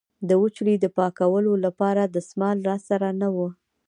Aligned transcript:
د 0.27 0.31
وچولې 0.41 0.75
د 0.79 0.85
پاکولو 0.97 1.53
لپاره 1.65 2.01
دستمال 2.15 2.57
را 2.69 2.77
سره 2.87 3.07
نه 3.21 3.29
و. 3.35 3.37